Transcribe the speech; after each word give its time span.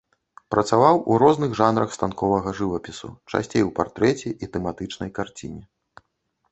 Працаваў 0.53 0.95
у 1.11 1.17
розных 1.23 1.51
жанрах 1.59 1.93
станковага 1.97 2.55
жывапісу, 2.61 3.11
часцей 3.33 3.63
у 3.67 3.71
партрэце 3.77 4.29
і 4.43 4.55
тэматычнай 4.57 5.09
карціне. 5.21 5.63